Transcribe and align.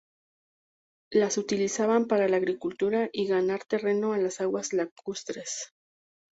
Las 1.11 1.37
utilizaban 1.37 2.07
para 2.07 2.27
la 2.27 2.37
agricultura 2.37 3.11
y 3.13 3.27
ganar 3.27 3.65
terreno 3.65 4.13
a 4.13 4.17
las 4.17 4.41
aguas 4.41 4.73
lacustres. 4.73 5.75